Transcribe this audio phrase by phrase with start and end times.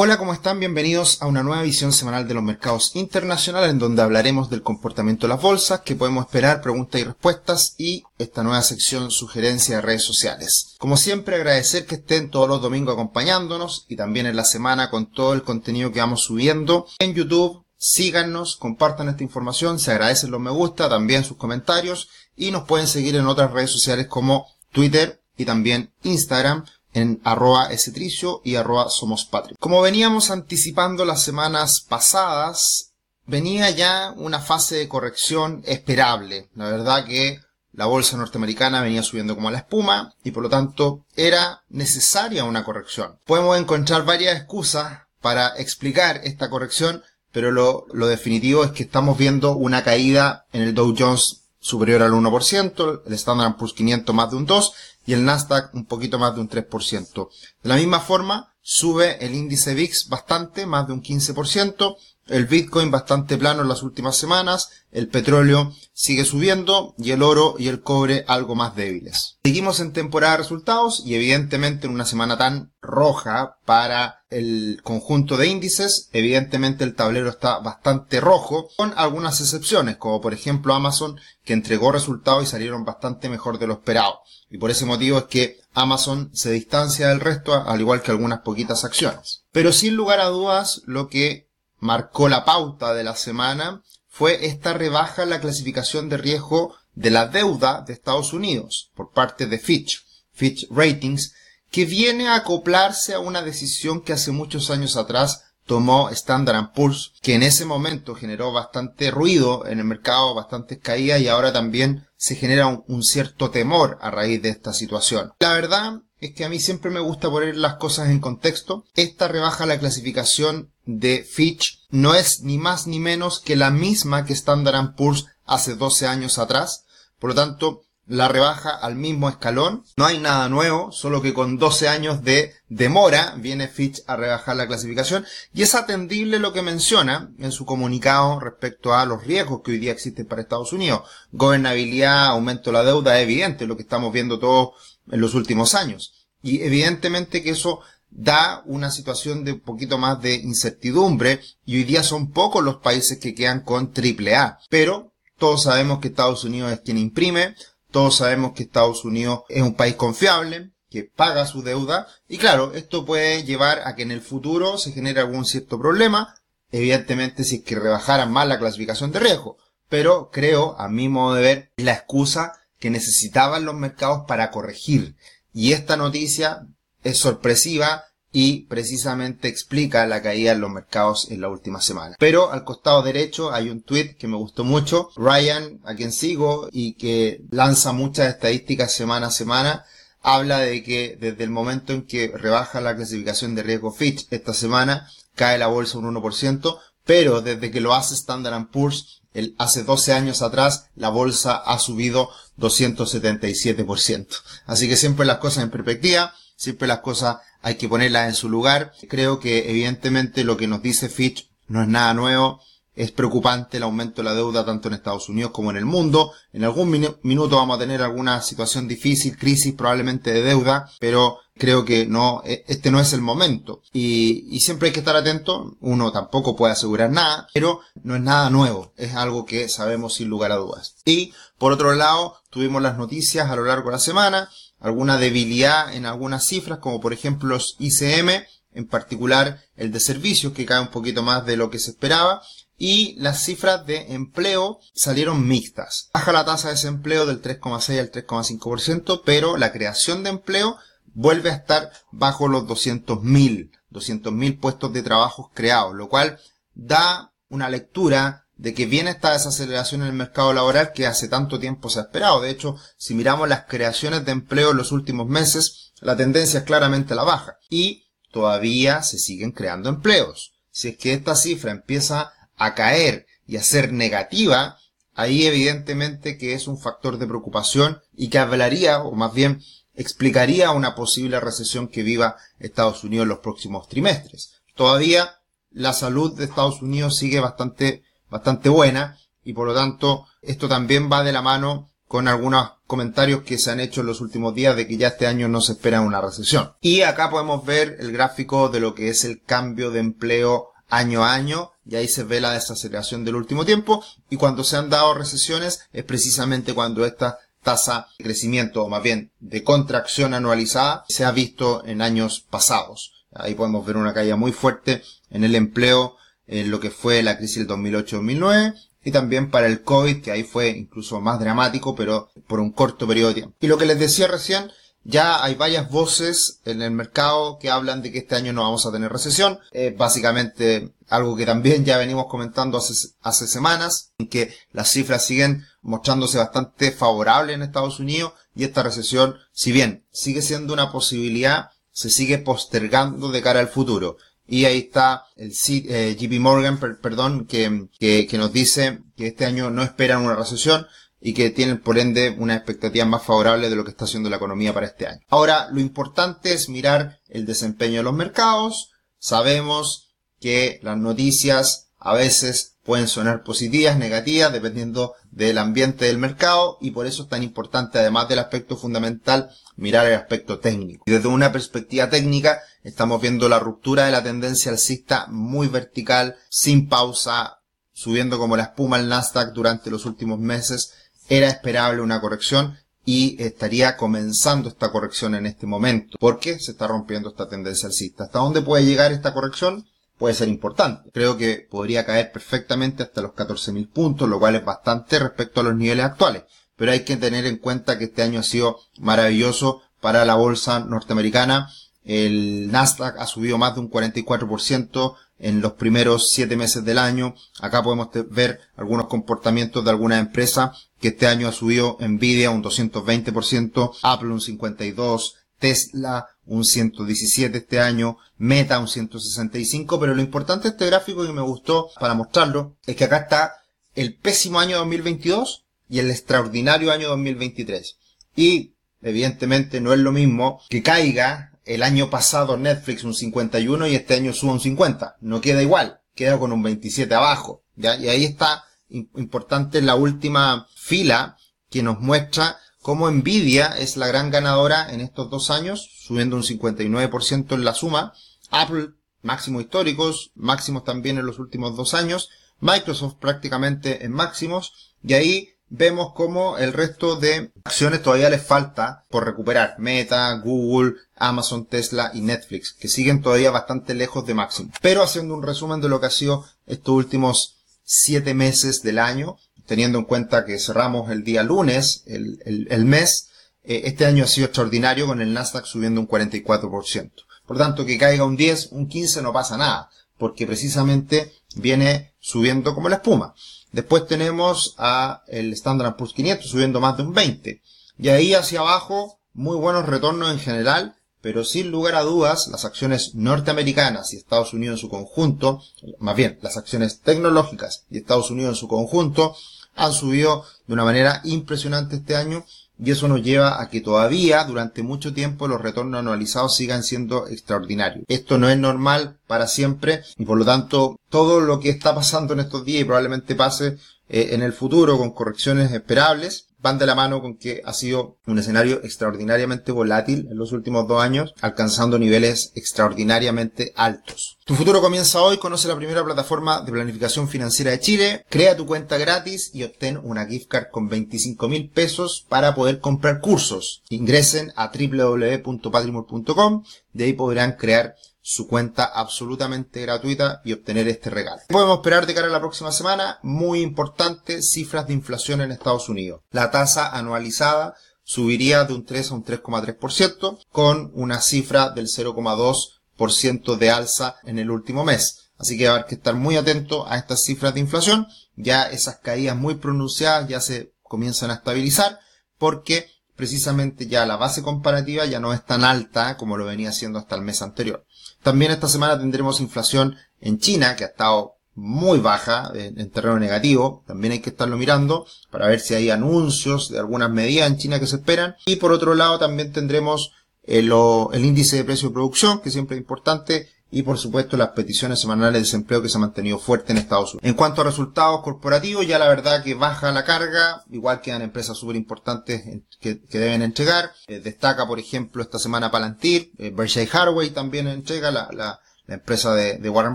[0.00, 0.60] Hola, ¿cómo están?
[0.60, 5.26] Bienvenidos a una nueva visión semanal de los mercados internacionales en donde hablaremos del comportamiento
[5.26, 9.82] de las bolsas, que podemos esperar, preguntas y respuestas y esta nueva sección sugerencia de
[9.82, 10.76] redes sociales.
[10.78, 15.10] Como siempre agradecer que estén todos los domingos acompañándonos y también en la semana con
[15.10, 17.64] todo el contenido que vamos subiendo en YouTube.
[17.76, 22.86] Síganos, compartan esta información, se agradecen los me gusta, también sus comentarios y nos pueden
[22.86, 28.88] seguir en otras redes sociales como Twitter y también Instagram en arroba esetricio y arroba
[28.90, 29.56] somos patria.
[29.60, 32.92] Como veníamos anticipando las semanas pasadas,
[33.26, 36.48] venía ya una fase de corrección esperable.
[36.54, 37.40] La verdad que
[37.72, 42.64] la bolsa norteamericana venía subiendo como la espuma y por lo tanto era necesaria una
[42.64, 43.18] corrección.
[43.24, 49.18] Podemos encontrar varias excusas para explicar esta corrección, pero lo, lo definitivo es que estamos
[49.18, 54.30] viendo una caída en el Dow Jones superior al 1%, el Standard Poor's 500 más
[54.30, 54.72] de un 2%
[55.06, 57.28] y el Nasdaq un poquito más de un 3%.
[57.62, 61.96] De la misma forma, sube el índice VIX bastante, más de un 15%,
[62.28, 67.56] el Bitcoin bastante plano en las últimas semanas, el petróleo sigue subiendo y el oro
[67.58, 69.38] y el cobre algo más débiles.
[69.44, 75.36] Seguimos en temporada de resultados y evidentemente en una semana tan roja para el conjunto
[75.36, 81.18] de índices, evidentemente el tablero está bastante rojo, con algunas excepciones, como por ejemplo Amazon,
[81.44, 84.20] que entregó resultados y salieron bastante mejor de lo esperado.
[84.50, 88.40] Y por ese motivo es que Amazon se distancia del resto, al igual que algunas
[88.40, 89.44] poquitas acciones.
[89.52, 91.47] Pero sin lugar a dudas, lo que
[91.80, 97.10] marcó la pauta de la semana fue esta rebaja en la clasificación de riesgo de
[97.10, 101.34] la deuda de Estados Unidos por parte de Fitch, Fitch Ratings,
[101.70, 107.12] que viene a acoplarse a una decisión que hace muchos años atrás tomó Standard Poor's,
[107.22, 112.08] que en ese momento generó bastante ruido en el mercado, bastantes caídas y ahora también
[112.16, 115.32] se genera un, un, cierto temor a raíz de esta situación.
[115.38, 118.84] La verdad es que a mí siempre me gusta poner las cosas en contexto.
[118.94, 124.24] Esta rebaja la clasificación de Fitch no es ni más ni menos que la misma
[124.24, 126.84] que Standard Poor's hace 12 años atrás.
[127.18, 129.84] Por lo tanto, la rebaja al mismo escalón.
[129.96, 134.56] No hay nada nuevo, solo que con 12 años de demora viene Fitch a rebajar
[134.56, 139.60] la clasificación y es atendible lo que menciona en su comunicado respecto a los riesgos
[139.62, 141.02] que hoy día existen para Estados Unidos.
[141.32, 144.70] Gobernabilidad, aumento de la deuda, es evidente, lo que estamos viendo todos
[145.10, 146.28] en los últimos años.
[146.42, 147.80] Y evidentemente que eso
[148.10, 152.76] da una situación de un poquito más de incertidumbre y hoy día son pocos los
[152.76, 154.58] países que quedan con triple A.
[154.70, 157.54] Pero todos sabemos que Estados Unidos es quien imprime,
[157.90, 162.72] todos sabemos que Estados Unidos es un país confiable, que paga su deuda, y claro,
[162.74, 166.34] esto puede llevar a que en el futuro se genere algún cierto problema,
[166.72, 169.58] evidentemente si es que rebajaran más la clasificación de riesgo,
[169.88, 175.16] pero creo, a mi modo de ver, la excusa que necesitaban los mercados para corregir.
[175.52, 176.66] Y esta noticia
[177.02, 182.16] es sorpresiva y precisamente explica la caída en los mercados en la última semana.
[182.18, 185.10] Pero al costado derecho hay un tweet que me gustó mucho.
[185.16, 189.84] Ryan, a quien sigo y que lanza muchas estadísticas semana a semana,
[190.20, 194.52] habla de que desde el momento en que rebaja la clasificación de riesgo Fitch esta
[194.52, 199.84] semana, cae la bolsa un 1%, pero desde que lo hace Standard Poor's, el, hace
[199.84, 204.26] 12 años atrás, la bolsa ha subido 277%.
[204.66, 208.48] Así que siempre las cosas en perspectiva, siempre las cosas hay que ponerlas en su
[208.48, 208.92] lugar.
[209.08, 212.60] Creo que evidentemente lo que nos dice Fitch no es nada nuevo.
[212.98, 216.32] Es preocupante el aumento de la deuda tanto en Estados Unidos como en el mundo.
[216.52, 216.90] En algún
[217.22, 222.42] minuto vamos a tener alguna situación difícil, crisis probablemente de deuda, pero creo que no,
[222.44, 223.82] e, este no es el momento.
[223.92, 225.76] Y, y, siempre hay que estar atento.
[225.80, 228.92] Uno tampoco puede asegurar nada, pero no es nada nuevo.
[228.96, 230.96] Es algo que sabemos sin lugar a dudas.
[231.04, 234.48] Y por otro lado, tuvimos las noticias a lo largo de la semana
[234.80, 240.52] alguna debilidad en algunas cifras, como por ejemplo los ICM, en particular el de servicios,
[240.52, 242.42] que cae un poquito más de lo que se esperaba,
[242.78, 246.08] y las cifras de empleo salieron mixtas.
[246.14, 251.50] Baja la tasa de desempleo del 3,6 al 3,5%, pero la creación de empleo vuelve
[251.50, 256.38] a estar bajo los 200.000, 200.000 puestos de trabajo creados, lo cual
[256.74, 261.58] da una lectura de que viene esta desaceleración en el mercado laboral que hace tanto
[261.58, 262.40] tiempo se ha esperado.
[262.40, 266.64] De hecho, si miramos las creaciones de empleo en los últimos meses, la tendencia es
[266.64, 267.58] claramente la baja.
[267.70, 270.54] Y todavía se siguen creando empleos.
[270.70, 274.76] Si es que esta cifra empieza a caer y a ser negativa,
[275.14, 279.62] ahí evidentemente que es un factor de preocupación y que hablaría, o más bien
[279.94, 284.60] explicaría una posible recesión que viva Estados Unidos en los próximos trimestres.
[284.74, 285.40] Todavía
[285.70, 291.10] la salud de Estados Unidos sigue bastante bastante buena y por lo tanto esto también
[291.10, 294.74] va de la mano con algunos comentarios que se han hecho en los últimos días
[294.76, 296.72] de que ya este año no se espera una recesión.
[296.80, 301.24] Y acá podemos ver el gráfico de lo que es el cambio de empleo año
[301.24, 304.90] a año y ahí se ve la desaceleración del último tiempo y cuando se han
[304.90, 311.04] dado recesiones es precisamente cuando esta tasa de crecimiento o más bien de contracción anualizada
[311.08, 313.24] se ha visto en años pasados.
[313.34, 317.36] Ahí podemos ver una caída muy fuerte en el empleo en lo que fue la
[317.36, 318.74] crisis del 2008-2009
[319.04, 323.06] y también para el COVID, que ahí fue incluso más dramático, pero por un corto
[323.06, 323.56] periodo de tiempo.
[323.60, 324.70] Y lo que les decía recién,
[325.08, 328.84] ya hay varias voces en el mercado que hablan de que este año no vamos
[328.84, 329.58] a tener recesión.
[329.72, 335.24] Es básicamente algo que también ya venimos comentando hace, hace semanas, en que las cifras
[335.24, 340.92] siguen mostrándose bastante favorables en Estados Unidos y esta recesión, si bien sigue siendo una
[340.92, 344.18] posibilidad, se sigue postergando de cara al futuro.
[344.46, 347.88] Y ahí está el eh, JP Morgan, perdón, que,
[348.32, 350.86] nos dice que este año no esperan una recesión
[351.20, 354.36] y que tienen por ende una expectativa más favorable de lo que está haciendo la
[354.36, 355.20] economía para este año.
[355.28, 358.90] Ahora, lo importante es mirar el desempeño de los mercados.
[359.18, 366.78] Sabemos que las noticias a veces pueden sonar positivas, negativas, dependiendo del ambiente del mercado
[366.80, 371.04] y por eso es tan importante, además del aspecto fundamental, mirar el aspecto técnico.
[371.06, 376.36] Y desde una perspectiva técnica, estamos viendo la ruptura de la tendencia alcista muy vertical,
[376.48, 377.58] sin pausa,
[377.92, 380.94] subiendo como la espuma el Nasdaq durante los últimos meses.
[381.28, 386.86] Era esperable una corrección y estaría comenzando esta corrección en este momento, porque se está
[386.86, 388.24] rompiendo esta tendencia alcista.
[388.24, 389.86] ¿Hasta dónde puede llegar esta corrección?
[390.18, 391.10] puede ser importante.
[391.12, 395.64] Creo que podría caer perfectamente hasta los 14.000 puntos, lo cual es bastante respecto a
[395.64, 396.42] los niveles actuales.
[396.76, 400.80] Pero hay que tener en cuenta que este año ha sido maravilloso para la bolsa
[400.80, 401.70] norteamericana.
[402.04, 407.34] El Nasdaq ha subido más de un 44% en los primeros 7 meses del año.
[407.60, 412.62] Acá podemos ver algunos comportamientos de algunas empresas que este año ha subido Nvidia un
[412.62, 420.68] 220%, Apple un 52%, Tesla un 117 este año, Meta un 165, pero lo importante
[420.68, 423.52] de este gráfico que me gustó para mostrarlo es que acá está
[423.94, 427.98] el pésimo año 2022 y el extraordinario año 2023.
[428.36, 433.94] Y evidentemente no es lo mismo que caiga el año pasado Netflix un 51 y
[433.94, 435.18] este año suba un 50.
[435.20, 437.62] No queda igual, queda con un 27 abajo.
[437.76, 437.96] ¿ya?
[437.96, 441.36] Y ahí está importante la última fila
[441.68, 446.42] que nos muestra como Nvidia es la gran ganadora en estos dos años, subiendo un
[446.42, 448.14] 59% en la suma.
[448.50, 452.30] Apple, máximos históricos, máximos también en los últimos dos años.
[452.60, 454.94] Microsoft prácticamente en máximos.
[455.04, 459.76] Y ahí vemos como el resto de acciones todavía les falta por recuperar.
[459.78, 464.70] Meta, Google, Amazon, Tesla y Netflix, que siguen todavía bastante lejos de máximo.
[464.80, 469.36] Pero haciendo un resumen de lo que ha sido estos últimos siete meses del año,
[469.66, 473.28] teniendo en cuenta que cerramos el día lunes, el, mes,
[473.64, 477.10] eh, este año ha sido extraordinario con el Nasdaq subiendo un 44%.
[477.46, 482.74] Por tanto, que caiga un 10, un 15 no pasa nada, porque precisamente viene subiendo
[482.74, 483.34] como la espuma.
[483.72, 487.62] Después tenemos a el Standard Poor's 500 subiendo más de un 20.
[487.98, 492.64] Y ahí hacia abajo, muy buenos retornos en general, pero sin lugar a dudas, las
[492.64, 495.62] acciones norteamericanas y Estados Unidos en su conjunto,
[495.98, 499.36] más bien, las acciones tecnológicas y Estados Unidos en su conjunto,
[499.74, 502.44] han subido de una manera impresionante este año
[502.82, 507.26] y eso nos lleva a que todavía durante mucho tiempo los retornos anualizados sigan siendo
[507.26, 508.04] extraordinarios.
[508.08, 512.34] Esto no es normal para siempre y por lo tanto todo lo que está pasando
[512.34, 516.86] en estos días y probablemente pase eh, en el futuro con correcciones esperables van de
[516.86, 521.34] la mano con que ha sido un escenario extraordinariamente volátil en los últimos dos años,
[521.40, 524.38] alcanzando niveles extraordinariamente altos.
[524.44, 528.66] Tu futuro comienza hoy, conoce la primera plataforma de planificación financiera de Chile, crea tu
[528.66, 533.82] cuenta gratis y obtén una gift card con 25 mil pesos para poder comprar cursos.
[533.90, 537.94] Ingresen a www.patrimor.com, de ahí podrán crear
[538.30, 541.40] su cuenta absolutamente gratuita y obtener este regalo.
[541.48, 543.18] Podemos esperar de cara a la próxima semana?
[543.22, 546.20] Muy importante, cifras de inflación en Estados Unidos.
[546.30, 553.56] La tasa anualizada subiría de un 3 a un 3,3% con una cifra del 0,2%
[553.56, 555.30] de alza en el último mes.
[555.38, 558.08] Así que va a haber que estar muy atento a estas cifras de inflación.
[558.36, 561.98] Ya esas caídas muy pronunciadas ya se comienzan a estabilizar
[562.36, 566.98] porque precisamente ya la base comparativa ya no es tan alta como lo venía siendo
[566.98, 567.84] hasta el mes anterior.
[568.28, 573.82] También esta semana tendremos inflación en China, que ha estado muy baja en, terreno negativo.
[573.86, 577.80] También hay que estarlo mirando para ver si hay anuncios de algunas medidas en China
[577.80, 578.36] que se esperan.
[578.44, 580.70] Y por otro lado también tendremos el,
[581.14, 585.34] índice de precio de producción, que siempre es importante, y por supuesto las peticiones semanales
[585.34, 587.28] de desempleo que se ha mantenido fuerte en Estados Unidos.
[587.28, 591.56] En cuanto a resultados corporativos, ya la verdad que baja la carga, igual quedan empresas
[591.56, 592.42] súper importantes
[592.80, 593.92] que, deben entregar.
[594.06, 599.34] Eh, destaca, por ejemplo, esta semana Palantir, eh, Berkshire Hathaway también entrega la, la, empresa
[599.34, 599.94] de, Warren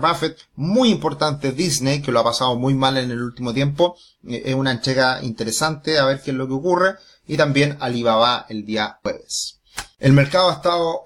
[0.00, 0.38] Buffett.
[0.54, 3.96] Muy importante Disney, que lo ha pasado muy mal en el último tiempo.
[4.24, 6.94] Eh, es una entrega interesante, a ver qué es lo que ocurre.
[7.26, 9.58] Y también Alibaba el día jueves.
[9.98, 11.02] El mercado ha estado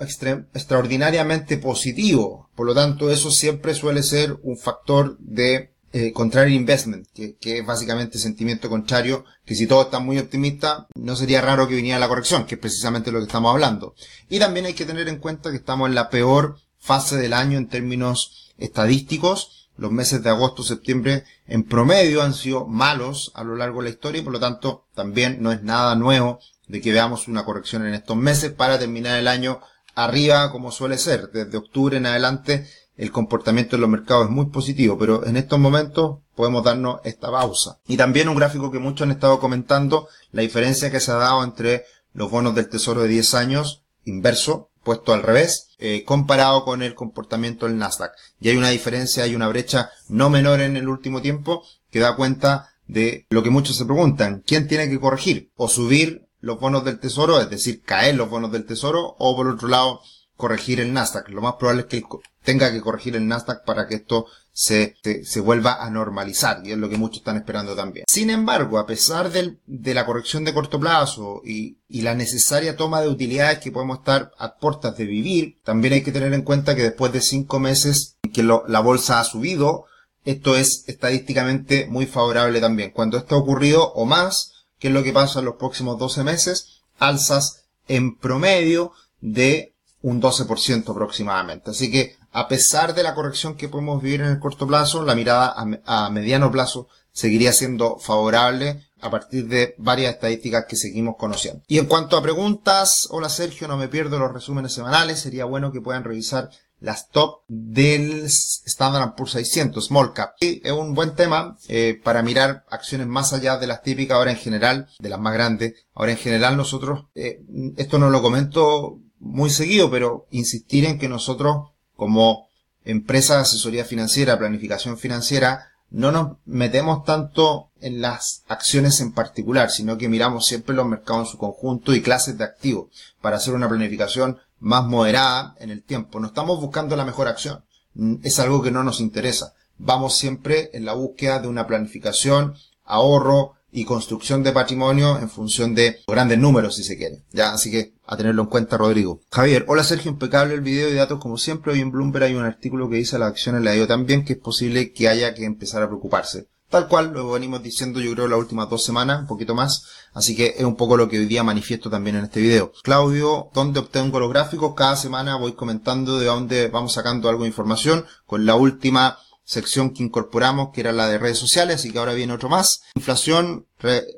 [0.54, 7.06] extraordinariamente positivo, por lo tanto eso siempre suele ser un factor de eh, contrario investment,
[7.14, 11.76] que, es básicamente sentimiento contrario, que si todo está muy optimista, no sería raro que
[11.76, 13.94] viniera la corrección, que es precisamente lo que estamos hablando.
[14.28, 17.56] Y también hay que tener en cuenta que estamos en la peor fase del año
[17.58, 19.70] en términos estadísticos.
[19.76, 23.94] Los meses de agosto, septiembre, en promedio han sido malos a lo largo de la
[23.94, 27.86] historia y por lo tanto también no es nada nuevo de que veamos una corrección
[27.86, 29.60] en estos meses para terminar el año
[29.94, 31.30] arriba como suele ser.
[31.32, 35.58] Desde octubre en adelante el comportamiento de los mercados es muy positivo, pero en estos
[35.58, 37.78] momentos podemos darnos esta pausa.
[37.86, 41.44] Y también un gráfico que muchos han estado comentando, la diferencia que se ha dado
[41.44, 46.82] entre los bonos del tesoro de 10 años inverso, puesto al revés, eh, comparado con
[46.82, 48.12] el comportamiento del Nasdaq.
[48.40, 52.16] Y hay una diferencia, hay una brecha no menor en el último tiempo que da
[52.16, 55.52] cuenta de lo que muchos se preguntan, ¿quién tiene que corregir?
[55.56, 59.48] ¿O subir los bonos del tesoro, es decir, caer los bonos del tesoro, o por
[59.48, 60.00] otro lado,
[60.36, 61.28] corregir el Nasdaq.
[61.30, 62.02] Lo más probable es que
[62.42, 66.78] tenga que corregir el Nasdaq para que esto se, se, vuelva a normalizar, y es
[66.78, 68.06] lo que muchos están esperando también.
[68.08, 72.76] Sin embargo, a pesar del, de la corrección de corto plazo y, y, la necesaria
[72.76, 76.42] toma de utilidades que podemos estar a puertas de vivir, también hay que tener en
[76.42, 79.84] cuenta que después de cinco meses que la bolsa ha subido,
[80.24, 82.90] esto es estadísticamente muy favorable también.
[82.90, 86.24] Cuando esto ha ocurrido o más, ¿Qué es lo que pasa en los próximos 12
[86.24, 86.82] meses?
[86.98, 91.70] Alzas en promedio de un 12% aproximadamente.
[91.70, 95.14] Así que a pesar de la corrección que podemos vivir en el corto plazo, la
[95.14, 95.54] mirada
[95.84, 101.62] a, mediano plazo seguiría siendo favorable a partir de varias estadísticas que seguimos conociendo.
[101.66, 105.72] Y en cuanto a preguntas, hola Sergio, no me pierdo los resúmenes semanales, sería bueno
[105.72, 110.34] que puedan revisar las top del Standard Poor's 600 Small Cap.
[110.40, 114.30] Y es un buen tema eh, para mirar acciones más allá de las típicas ahora
[114.30, 115.74] en general, de las más grandes.
[115.94, 117.42] Ahora en general nosotros, eh,
[117.76, 122.48] esto no lo comento muy seguido, pero insistir en que nosotros como
[122.84, 129.70] empresa de asesoría financiera, planificación financiera, no nos metemos tanto en las acciones en particular,
[129.70, 132.88] sino que miramos siempre los mercados en su conjunto y clases de activos
[133.20, 136.20] para hacer una planificación más moderada en el tiempo.
[136.20, 137.64] No estamos buscando la mejor acción.
[137.94, 139.54] Mm, es algo que no nos interesa.
[139.78, 145.74] Vamos siempre en la búsqueda de una planificación, ahorro y construcción de patrimonio en función
[145.74, 147.24] de grandes números, si se quiere.
[147.32, 149.20] Ya, así que a tenerlo en cuenta, Rodrigo.
[149.30, 151.72] Javier, hola Sergio, impecable el video de datos como siempre.
[151.72, 154.32] Hoy en Bloomberg hay un artículo que dice las acciones le ha ido tan que
[154.32, 156.48] es posible que haya que empezar a preocuparse.
[156.68, 159.84] Tal cual lo venimos diciendo yo creo las últimas dos semanas, un poquito más.
[160.12, 162.72] Así que es un poco lo que hoy día manifiesto también en este video.
[162.82, 164.74] Claudio, ¿dónde obtengo los gráficos?
[164.76, 169.94] Cada semana voy comentando de dónde vamos sacando algo de información con la última sección
[169.94, 172.82] que incorporamos, que era la de redes sociales, así que ahora viene otro más.
[172.96, 173.66] Inflación,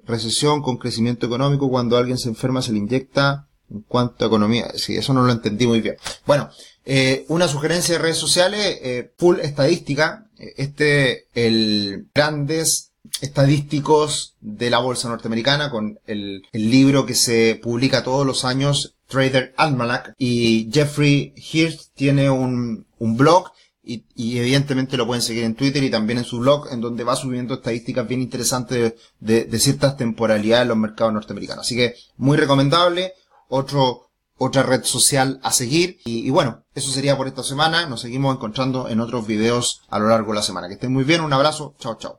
[0.04, 4.72] recesión con crecimiento económico, cuando alguien se enferma se le inyecta en cuanto a economía.
[4.74, 5.96] Sí, eso no lo entendí muy bien.
[6.26, 6.50] Bueno,
[6.84, 14.78] eh, una sugerencia de redes sociales, eh, full estadística, este, el grandes estadísticos de la
[14.78, 21.34] bolsa norteamericana con el, libro que se publica todos los años, Trader Almanac, y Jeffrey
[21.36, 24.04] Hirsch tiene un, blog y,
[24.38, 27.54] evidentemente lo pueden seguir en Twitter y también en su blog, en donde va subiendo
[27.54, 31.66] estadísticas bien interesantes de, de ciertas temporalidades en los mercados norteamericanos.
[31.66, 33.14] Así que muy recomendable.
[33.50, 34.10] Otro
[34.42, 35.98] otra red social a seguir.
[36.06, 37.86] Y, bueno, eso sería por esta semana.
[37.86, 40.66] Nos seguimos encontrando en otros videos a lo largo de la semana.
[40.66, 42.08] Que estén muy bien, un abrazo, chao chao.